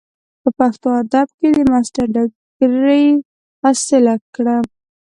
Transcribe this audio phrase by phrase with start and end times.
[0.41, 3.05] پۀ پښتو ادب کښې د ماسټر ډګري
[3.61, 4.57] حاصله کړه۔